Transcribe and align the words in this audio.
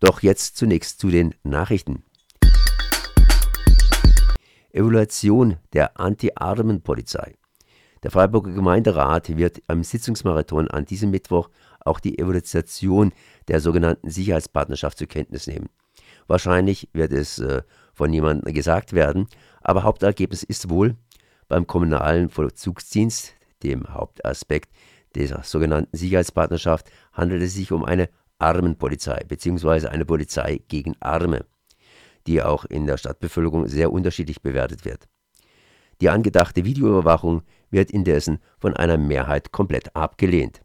Doch 0.00 0.22
jetzt 0.22 0.56
zunächst 0.56 1.00
zu 1.00 1.08
den 1.08 1.34
Nachrichten. 1.42 2.04
Evaluation 4.70 5.56
der 5.72 5.98
Anti-Armen-Polizei. 5.98 7.34
Der 8.04 8.12
Freiburger 8.12 8.52
Gemeinderat 8.52 9.36
wird 9.36 9.60
am 9.66 9.82
Sitzungsmarathon 9.82 10.68
an 10.68 10.84
diesem 10.84 11.10
Mittwoch 11.10 11.50
auch 11.80 11.98
die 11.98 12.16
Evaluation 12.16 13.12
der 13.48 13.60
sogenannten 13.60 14.08
Sicherheitspartnerschaft 14.08 14.98
zur 14.98 15.08
Kenntnis 15.08 15.48
nehmen. 15.48 15.68
Wahrscheinlich 16.28 16.88
wird 16.92 17.12
es 17.12 17.40
äh, 17.40 17.62
von 17.92 18.10
niemandem 18.10 18.54
gesagt 18.54 18.92
werden, 18.92 19.26
aber 19.62 19.82
Hauptergebnis 19.82 20.44
ist 20.44 20.70
wohl, 20.70 20.94
beim 21.48 21.66
kommunalen 21.66 22.28
Vollzugsdienst, 22.28 23.34
dem 23.64 23.88
Hauptaspekt 23.88 24.70
dieser 25.16 25.42
sogenannten 25.42 25.96
Sicherheitspartnerschaft, 25.96 26.88
handelt 27.12 27.42
es 27.42 27.54
sich 27.54 27.72
um 27.72 27.84
eine 27.84 28.10
Armenpolizei 28.38 29.24
bzw. 29.26 29.88
eine 29.88 30.04
Polizei 30.04 30.60
gegen 30.68 30.94
Arme, 31.00 31.44
die 32.26 32.42
auch 32.42 32.64
in 32.64 32.86
der 32.86 32.96
Stadtbevölkerung 32.96 33.66
sehr 33.66 33.92
unterschiedlich 33.92 34.42
bewertet 34.42 34.84
wird. 34.84 35.08
Die 36.00 36.10
angedachte 36.10 36.64
Videoüberwachung 36.64 37.42
wird 37.70 37.90
indessen 37.90 38.38
von 38.58 38.76
einer 38.76 38.96
Mehrheit 38.96 39.50
komplett 39.52 39.94
abgelehnt. 39.96 40.62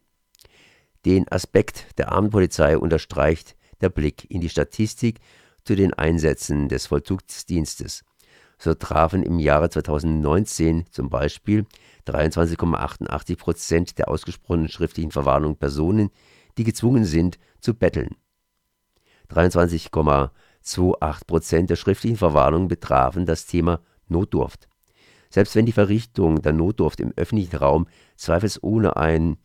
Den 1.06 1.30
Aspekt 1.32 1.98
der 1.98 2.12
Armenpolizei 2.12 2.78
unterstreicht 2.78 3.56
der 3.82 3.90
Blick 3.90 4.30
in 4.30 4.42
die 4.42 4.50
Statistik 4.50 5.20
zu 5.66 5.76
den 5.76 5.94
Einsätzen 5.94 6.70
des 6.70 6.88
Vollzugsdienstes. 6.88 8.04
So 8.58 8.74
trafen 8.74 9.24
im 9.24 9.40
Jahre 9.40 9.70
2019 9.70 10.86
zum 10.92 11.10
Beispiel 11.10 11.66
23,88 12.08 13.38
Prozent 13.38 13.98
der 13.98 14.08
ausgesprochenen 14.08 14.70
schriftlichen 14.70 15.12
Verwarnung 15.12 15.58
Personen, 15.58 16.12
die 16.58 16.64
gezwungen 16.64 17.06
sind, 17.06 17.40
zu 17.60 17.74
betteln. 17.74 18.16
23,28 19.30 21.26
Prozent 21.26 21.70
der 21.70 21.76
schriftlichen 21.76 22.18
Verwarnungen 22.18 22.68
betrafen 22.68 23.26
das 23.26 23.46
Thema 23.46 23.82
Notdurft. 24.08 24.68
Selbst 25.30 25.56
wenn 25.56 25.66
die 25.66 25.72
Verrichtung 25.72 26.42
der 26.42 26.54
Notdurft 26.54 27.00
im 27.00 27.12
öffentlichen 27.16 27.56
Raum 27.58 27.88
zweifelsohne 28.16 28.98
ein 28.98 29.38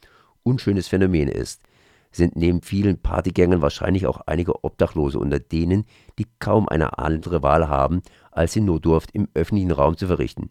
unschönes 0.42 0.88
Phänomen 0.88 1.28
ist, 1.28 1.62
sind 2.10 2.36
neben 2.36 2.62
vielen 2.62 3.00
Partygängern 3.00 3.62
wahrscheinlich 3.62 4.06
auch 4.06 4.20
einige 4.26 4.64
Obdachlose 4.64 5.18
unter 5.18 5.38
denen, 5.38 5.84
die 6.18 6.26
kaum 6.38 6.68
eine 6.68 6.98
andere 6.98 7.42
Wahl 7.42 7.68
haben, 7.68 8.02
als 8.30 8.52
die 8.52 8.60
Notdurft 8.60 9.10
im 9.12 9.28
öffentlichen 9.34 9.70
Raum 9.70 9.96
zu 9.96 10.06
verrichten. 10.06 10.50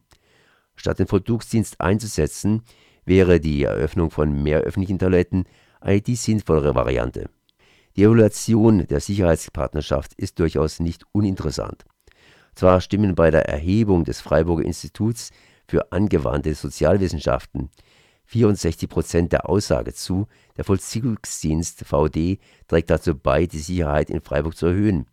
Statt 0.76 1.00
den 1.00 1.08
Vollzugsdienst 1.08 1.82
einzusetzen, 1.82 2.62
wäre 3.06 3.40
die 3.40 3.64
Eröffnung 3.64 4.12
von 4.12 4.44
mehr 4.44 4.62
öffentlichen 4.62 5.00
Toiletten 5.00 5.46
eine 5.82 6.02
die 6.02 6.16
sinnvollere 6.16 6.76
Variante. 6.76 7.30
Die 7.96 8.04
Evaluation 8.04 8.86
der 8.88 9.00
Sicherheitspartnerschaft 9.00 10.14
ist 10.16 10.40
durchaus 10.40 10.80
nicht 10.80 11.04
uninteressant. 11.12 11.86
Zwar 12.56 12.82
stimmen 12.82 13.16
bei 13.16 13.32
der 13.32 13.48
Erhebung 13.48 14.04
des 14.04 14.22
Freiburger 14.22 14.66
Instituts 14.66 15.32
für 15.68 15.92
angewandte 15.92 16.54
Sozialwissenschaften 16.54 17.70
64 18.28 18.90
Prozent 18.90 19.32
der 19.32 19.50
Aussage 19.50 19.94
zu, 19.94 20.28
der 20.58 20.66
Vollzugsdienst 20.66 21.86
VD 21.86 22.40
trägt 22.68 22.90
dazu 22.90 23.16
bei, 23.16 23.46
die 23.46 23.60
Sicherheit 23.60 24.10
in 24.10 24.22
Freiburg 24.22 24.56
zu 24.56 24.68
erhöhen. 24.68 25.08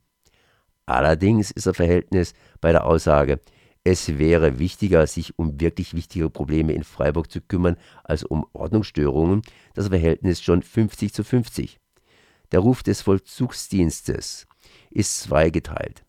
Allerdings 0.87 1.51
ist 1.51 1.67
das 1.67 1.77
Verhältnis 1.77 2.35
bei 2.61 2.73
der 2.73 2.85
Aussage, 2.85 3.41
es 3.85 4.19
wäre 4.19 4.59
wichtiger, 4.59 5.07
sich 5.07 5.39
um 5.39 5.61
wirklich 5.61 5.95
wichtige 5.95 6.31
Probleme 6.31 6.73
in 6.73 6.85
Freiburg 6.85 7.31
zu 7.31 7.41
kümmern, 7.41 7.77
als 8.03 8.25
um 8.25 8.47
Ordnungsstörungen, 8.53 9.43
das 9.75 9.89
Verhältnis 9.89 10.43
schon 10.43 10.63
50 10.63 11.13
zu 11.13 11.23
50. 11.23 11.79
Der 12.53 12.61
Ruf 12.61 12.83
des 12.83 13.03
Vollzugsdienstes 13.03 14.47
ist 14.91 15.21
zweigeteilt. 15.21 16.05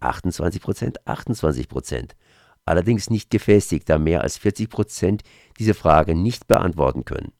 28 0.00 0.60
Prozent, 0.60 1.06
28 1.06 1.68
Prozent 1.68 2.16
allerdings 2.64 3.10
nicht 3.10 3.30
gefestigt, 3.30 3.88
da 3.88 3.98
mehr 3.98 4.22
als 4.22 4.38
40 4.38 4.68
Prozent 4.68 5.22
diese 5.58 5.74
Frage 5.74 6.14
nicht 6.14 6.46
beantworten 6.46 7.04
können. 7.04 7.32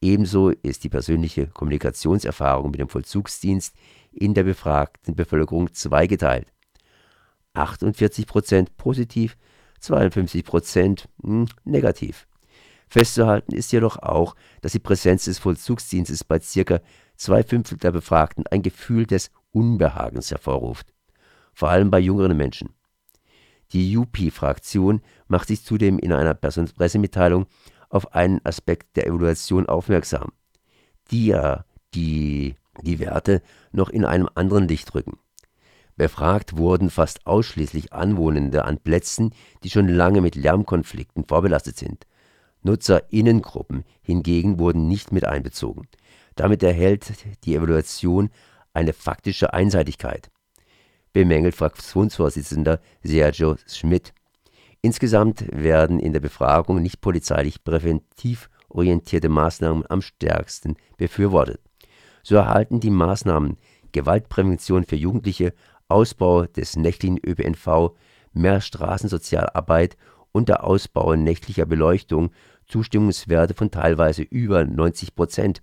Ebenso 0.00 0.50
ist 0.50 0.84
die 0.84 0.88
persönliche 0.88 1.46
Kommunikationserfahrung 1.46 2.70
mit 2.70 2.80
dem 2.80 2.88
Vollzugsdienst 2.88 3.74
in 4.12 4.34
der 4.34 4.44
befragten 4.44 5.14
Bevölkerung 5.14 5.72
zweigeteilt. 5.72 6.48
48 7.54 8.26
Prozent 8.26 8.76
positiv, 8.76 9.36
52 9.80 10.44
Prozent 10.44 11.08
hm, 11.22 11.46
negativ. 11.64 12.26
Festzuhalten 12.88 13.54
ist 13.54 13.72
jedoch 13.72 13.98
auch, 13.98 14.36
dass 14.60 14.72
die 14.72 14.78
Präsenz 14.78 15.24
des 15.24 15.38
Vollzugsdienstes 15.38 16.24
bei 16.24 16.38
ca. 16.38 16.80
zwei 17.16 17.42
Fünftel 17.42 17.78
der 17.78 17.92
Befragten 17.92 18.46
ein 18.46 18.62
Gefühl 18.62 19.06
des 19.06 19.30
Unbehagens 19.52 20.30
hervorruft, 20.30 20.92
vor 21.52 21.70
allem 21.70 21.90
bei 21.90 21.98
jüngeren 21.98 22.36
Menschen. 22.36 22.70
Die 23.72 23.96
UP-Fraktion 23.96 25.00
macht 25.26 25.48
sich 25.48 25.64
zudem 25.64 25.98
in 25.98 26.12
einer 26.12 26.34
Pressemitteilung 26.34 27.46
auf 27.88 28.14
einen 28.14 28.40
Aspekt 28.44 28.96
der 28.96 29.06
Evaluation 29.06 29.66
aufmerksam, 29.66 30.32
die 31.10 31.26
ja 31.26 31.64
die, 31.94 32.54
die 32.82 32.98
Werte 32.98 33.42
noch 33.72 33.88
in 33.88 34.04
einem 34.04 34.28
anderen 34.34 34.68
Licht 34.68 34.94
rücken. 34.94 35.18
Befragt 35.96 36.56
wurden 36.56 36.90
fast 36.90 37.26
ausschließlich 37.26 37.92
Anwohnende 37.92 38.64
an 38.64 38.78
Plätzen, 38.78 39.32
die 39.62 39.70
schon 39.70 39.88
lange 39.88 40.20
mit 40.20 40.34
Lärmkonflikten 40.34 41.24
vorbelastet 41.24 41.76
sind. 41.76 42.06
Nutzerinnengruppen 42.62 43.84
hingegen 44.02 44.58
wurden 44.58 44.88
nicht 44.88 45.12
mit 45.12 45.24
einbezogen. 45.24 45.86
Damit 46.34 46.62
erhält 46.62 47.12
die 47.44 47.54
Evaluation 47.54 48.30
eine 48.72 48.92
faktische 48.92 49.52
Einseitigkeit 49.52 50.30
bemängelt 51.14 51.54
Fraktionsvorsitzender 51.54 52.80
Sergio 53.02 53.56
Schmidt. 53.66 54.12
Insgesamt 54.82 55.46
werden 55.50 55.98
in 55.98 56.12
der 56.12 56.20
Befragung 56.20 56.82
nicht 56.82 57.00
polizeilich 57.00 57.64
präventiv 57.64 58.50
orientierte 58.68 59.30
Maßnahmen 59.30 59.84
am 59.88 60.02
stärksten 60.02 60.76
befürwortet. 60.98 61.60
So 62.22 62.34
erhalten 62.34 62.80
die 62.80 62.90
Maßnahmen 62.90 63.56
Gewaltprävention 63.92 64.84
für 64.84 64.96
Jugendliche, 64.96 65.54
Ausbau 65.94 66.46
des 66.46 66.74
nächtlichen 66.74 67.20
ÖPNV, 67.24 67.92
mehr 68.32 68.60
Straßensozialarbeit 68.60 69.96
und 70.32 70.48
der 70.48 70.64
Ausbau 70.64 71.14
nächtlicher 71.14 71.66
Beleuchtung 71.66 72.32
Zustimmungswerte 72.66 73.54
von 73.54 73.70
teilweise 73.70 74.22
über 74.22 74.64
90 74.64 75.14
Prozent. 75.14 75.62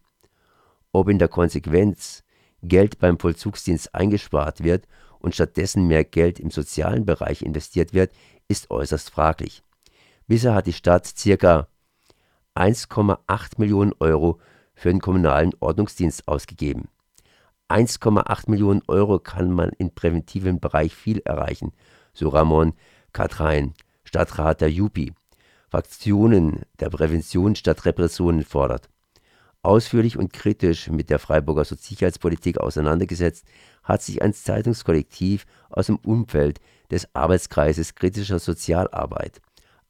Ob 0.93 1.09
in 1.09 1.19
der 1.19 1.27
Konsequenz 1.27 2.23
Geld 2.63 2.97
beim 2.99 3.19
Vollzugsdienst 3.19 3.93
eingespart 3.93 4.63
wird 4.63 4.87
und 5.19 5.35
stattdessen 5.35 5.87
mehr 5.87 6.05
Geld 6.05 6.39
im 6.39 6.49
sozialen 6.49 7.05
Bereich 7.05 7.41
investiert 7.41 7.93
wird, 7.93 8.13
ist 8.47 8.71
äußerst 8.71 9.09
fraglich. 9.09 9.63
Bisher 10.27 10.53
hat 10.53 10.65
die 10.65 10.71
Stadt 10.71 11.13
ca. 11.13 11.67
1,8 12.55 13.51
Millionen 13.57 13.91
Euro 13.99 14.39
für 14.75 14.89
den 14.91 15.01
kommunalen 15.01 15.51
Ordnungsdienst 15.59 16.25
ausgegeben. 16.29 16.87
1,8 17.71 18.49
Millionen 18.49 18.81
Euro 18.87 19.19
kann 19.19 19.51
man 19.51 19.69
im 19.77 19.91
präventiven 19.91 20.59
Bereich 20.59 20.95
viel 20.95 21.21
erreichen, 21.25 21.73
so 22.13 22.29
Ramon 22.29 22.73
Katrein, 23.13 23.73
Stadtrat 24.03 24.61
der 24.61 24.71
Jupi. 24.71 25.13
Fraktionen 25.69 26.63
der 26.81 26.89
Prävention 26.89 27.55
statt 27.55 27.85
Repressionen 27.85 28.43
fordert. 28.43 28.89
Ausführlich 29.63 30.17
und 30.17 30.33
kritisch 30.33 30.89
mit 30.89 31.09
der 31.09 31.19
Freiburger 31.19 31.63
Sicherheitspolitik 31.63 32.57
auseinandergesetzt 32.57 33.45
hat 33.83 34.01
sich 34.01 34.21
ein 34.21 34.33
Zeitungskollektiv 34.33 35.45
aus 35.69 35.85
dem 35.85 35.95
Umfeld 35.97 36.59
des 36.89 37.07
Arbeitskreises 37.15 37.95
kritischer 37.95 38.39
Sozialarbeit 38.39 39.39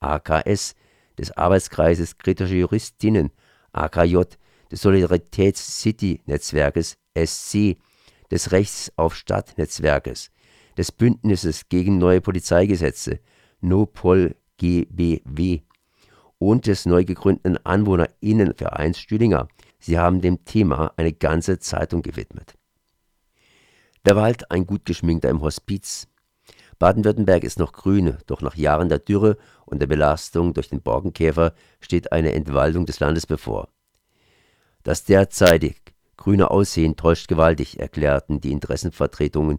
(AKS), 0.01 0.75
des 1.17 1.35
Arbeitskreises 1.35 2.17
kritischer 2.17 2.53
Juristinnen 2.53 3.31
(AKJ), 3.71 4.17
des 4.69 4.81
Solidaritäts-City-Netzwerkes 4.81 6.97
(SC), 7.15 7.77
des 8.29 8.51
Rechts 8.51 8.91
auf 8.95 9.15
Stadt-Netzwerkes, 9.15 10.31
des 10.77 10.91
Bündnisses 10.91 11.69
gegen 11.69 11.97
neue 11.97 12.21
Polizeigesetze 12.21 13.19
(NoPol-GBW) 13.61 15.61
und 16.39 16.67
des 16.67 16.85
neu 16.85 17.05
gegründeten 17.05 17.63
AnwohnerInnenvereins 17.65 18.99
Stühlinger. 18.99 19.47
Sie 19.79 19.99
haben 19.99 20.21
dem 20.21 20.45
Thema 20.45 20.93
eine 20.97 21.13
ganze 21.13 21.59
Zeitung 21.59 22.01
gewidmet 22.01 22.55
der 24.05 24.15
Wald 24.15 24.49
ein 24.49 24.65
gut 24.65 24.85
geschminkter 24.85 25.29
im 25.29 25.41
Hospiz. 25.41 26.07
Baden-Württemberg 26.79 27.43
ist 27.43 27.59
noch 27.59 27.73
grün, 27.73 28.17
doch 28.25 28.41
nach 28.41 28.55
Jahren 28.55 28.89
der 28.89 28.99
Dürre 28.99 29.37
und 29.65 29.79
der 29.79 29.87
Belastung 29.87 30.53
durch 30.53 30.69
den 30.69 30.81
Borkenkäfer 30.81 31.53
steht 31.79 32.11
eine 32.11 32.33
Entwaldung 32.33 32.85
des 32.85 32.99
Landes 32.99 33.27
bevor. 33.27 33.69
Das 34.83 35.03
derzeitig 35.03 35.79
grüne 36.21 36.51
Aussehen 36.51 36.95
täuscht 36.97 37.27
gewaltig, 37.27 37.79
erklärten 37.79 38.41
die 38.41 38.51
Interessenvertretungen 38.51 39.57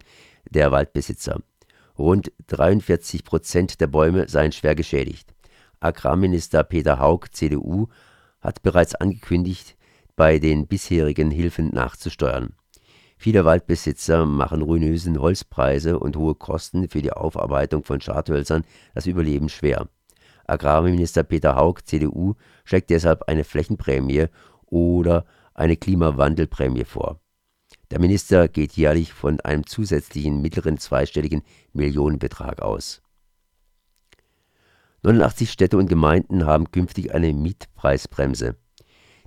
der 0.49 0.71
Waldbesitzer. 0.71 1.41
Rund 1.99 2.31
43 2.47 3.25
Prozent 3.25 3.81
der 3.81 3.89
Bäume 3.89 4.29
seien 4.29 4.53
schwer 4.53 4.77
geschädigt. 4.77 5.35
Agrarminister 5.81 6.63
Peter 6.63 7.01
Haug, 7.01 7.27
CDU, 7.33 7.89
hat 8.41 8.63
bereits 8.63 8.95
angekündigt, 8.95 9.77
bei 10.15 10.39
den 10.39 10.69
bisherigen 10.69 11.33
Hilfen 11.33 11.71
nachzusteuern. 11.71 12.55
Viele 13.17 13.45
Waldbesitzer 13.45 14.25
machen 14.25 14.63
ruinösen 14.63 15.21
Holzpreise 15.21 15.99
und 15.99 16.17
hohe 16.17 16.37
Kosten 16.37 16.89
für 16.89 17.03
die 17.03 17.13
Aufarbeitung 17.13 17.83
von 17.83 18.01
Schadhölzern 18.01 18.63
das 18.95 19.07
Überleben 19.07 19.49
schwer. 19.49 19.89
Agrarminister 20.47 21.25
Peter 21.25 21.57
Haug, 21.57 21.81
CDU, 21.85 22.35
schlägt 22.65 22.91
deshalb 22.91 23.25
eine 23.25 23.43
Flächenprämie 23.43 24.27
oder 24.67 25.25
eine 25.55 25.77
Klimawandelprämie 25.77 26.85
vor. 26.85 27.21
Der 27.91 28.01
Minister 28.01 28.49
geht 28.49 28.73
jährlich 28.73 29.13
von 29.13 29.41
einem 29.41 29.67
zusätzlichen 29.67 30.41
mittleren 30.41 30.79
zweistelligen 30.79 31.43
Millionenbetrag 31.73 32.63
aus. 32.63 33.03
89 35.03 35.51
Städte 35.51 35.77
und 35.77 35.89
Gemeinden 35.89 36.47
haben 36.47 36.71
künftig 36.71 37.13
eine 37.13 37.33
Mietpreisbremse. 37.33 38.57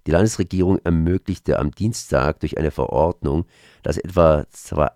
Die 0.08 0.12
Landesregierung 0.12 0.80
ermöglichte 0.84 1.60
am 1.60 1.72
Dienstag 1.72 2.40
durch 2.40 2.58
eine 2.58 2.72
Verordnung, 2.72 3.46
dass 3.84 3.98
etwa 3.98 4.46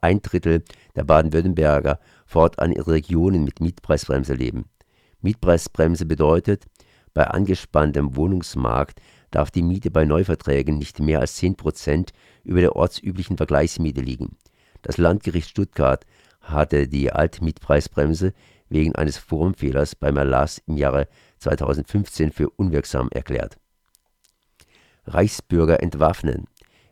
ein 0.01 0.21
Drittel 0.21 0.63
der 0.95 1.03
Baden-Württemberger 1.03 1.99
fortan 2.25 2.71
in 2.71 2.81
Regionen 2.81 3.43
mit 3.43 3.59
Mietpreisbremse 3.59 4.33
leben. 4.33 4.65
Mietpreisbremse 5.21 6.05
bedeutet, 6.05 6.65
bei 7.13 7.27
angespanntem 7.27 8.15
Wohnungsmarkt 8.15 9.01
darf 9.31 9.51
die 9.51 9.61
Miete 9.61 9.91
bei 9.91 10.05
Neuverträgen 10.05 10.77
nicht 10.77 10.99
mehr 10.99 11.19
als 11.19 11.35
10 11.35 11.55
Prozent 11.55 12.11
über 12.43 12.61
der 12.61 12.75
ortsüblichen 12.75 13.37
Vergleichsmiete 13.37 14.01
liegen. 14.01 14.37
Das 14.81 14.97
Landgericht 14.97 15.49
Stuttgart 15.49 16.05
hatte 16.41 16.87
die 16.87 17.11
Altmietpreisbremse 17.11 18.33
wegen 18.69 18.95
eines 18.95 19.17
Formfehlers 19.17 19.95
beim 19.95 20.17
Erlass 20.17 20.61
im 20.65 20.77
Jahre 20.77 21.07
2015 21.39 22.31
für 22.31 22.49
unwirksam 22.49 23.09
erklärt 23.11 23.57
Reichsbürger 25.09 25.81
entwaffnen. 25.81 26.45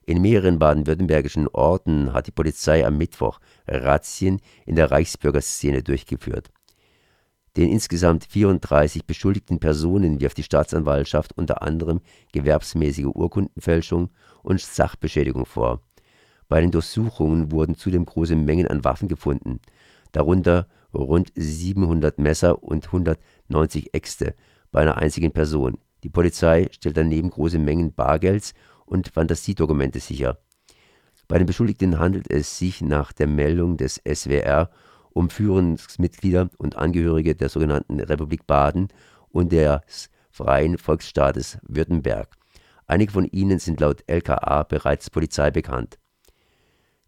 In 0.06 0.22
mehreren 0.22 0.58
baden-württembergischen 0.58 1.48
Orten 1.50 2.14
hat 2.14 2.28
die 2.28 2.31
Polizei 2.31 2.86
am 2.86 2.98
Mittwoch 2.98 3.40
Razzien 3.68 4.40
in 4.66 4.75
der 4.75 4.90
Reichsbürgerszene 4.90 5.84
durchgeführt. 5.84 6.50
Den 7.57 7.69
insgesamt 7.69 8.24
34 8.25 9.06
beschuldigten 9.06 9.59
Personen 9.59 10.21
wirft 10.21 10.38
die 10.38 10.44
Staatsanwaltschaft 10.44 11.36
unter 11.38 11.62
anderem 11.62 12.01
gewerbsmäßige 12.31 13.07
Urkundenfälschung 13.07 14.09
und 14.44 14.62
Sachbeschädigung 14.62 15.45
vor. 15.45 15.81
Bei 16.48 16.62
den 16.62 16.71
Durchsuchungen 16.71 17.51
wurden 17.51 17.75
zudem 17.75 18.06
große 18.06 18.36
Mengen 18.36 18.68
an 18.68 18.83
Waffen 18.83 19.07
gefunden, 19.07 19.59
darunter 20.12 20.68
rund 20.94 21.31
700 21.36 22.19
Messer 22.19 22.63
und 22.63 22.86
190 22.86 23.94
Äxte 23.94 24.36
bei 24.71 24.81
einer 24.81 24.98
einzigen 24.98 25.31
Person 25.31 25.77
die 26.04 26.09
Polizei 26.09 26.68
stellt 26.71 26.98
daneben 26.98 27.30
große 27.30 27.59
Mengen 27.59 27.94
Bargelds 27.94 28.54
und 28.86 29.09
Fantasiedokumente 29.09 30.00
sicher. 30.00 30.38
Bei 31.27 31.38
den 31.38 31.48
Beschuldigten 31.48 32.00
handelt 32.00 32.31
es 32.31 32.57
sich 32.57 32.81
nach 32.81 33.12
der 33.12 33.27
Meldung 33.27 33.77
des 33.77 34.01
SWR 34.07 34.69
um 35.18 35.31
Führungsmitglieder 35.31 36.50
und 36.60 36.75
Angehörige 36.75 37.36
der 37.36 37.50
sogenannten 37.50 38.00
Republik 38.00 38.46
Baden 38.46 38.90
und 39.30 39.52
des 39.52 40.12
Freien 40.30 40.78
Volksstaates 40.78 41.58
Württemberg. 41.64 42.30
Einige 42.86 43.12
von 43.12 43.25
ihnen 43.25 43.58
sind 43.58 43.80
laut 43.80 44.04
LKA 44.06 44.64
bereits 44.64 45.10
Polizei 45.10 45.50
bekannt. 45.50 45.98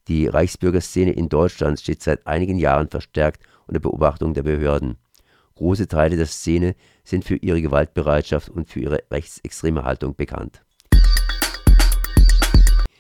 Die 0.08 0.26
Reichsbürgerszene 0.26 1.12
in 1.12 1.30
Deutschland 1.30 1.80
steht 1.80 2.02
seit 2.02 2.26
einigen 2.26 2.58
Jahren 2.58 2.90
verstärkt 2.90 3.44
unter 3.68 3.80
Beobachtung 3.80 4.34
der 4.34 4.44
Behörden. 4.44 4.98
Große 5.54 5.88
Teile 5.88 6.18
der 6.18 6.26
Szene 6.26 6.76
sind 7.04 7.26
für 7.26 7.36
ihre 7.36 7.62
Gewaltbereitschaft 7.62 8.50
und 8.50 8.70
für 8.70 8.80
ihre 8.80 9.04
rechtsextreme 9.12 9.84
Haltung 9.84 10.16
bekannt 10.16 10.64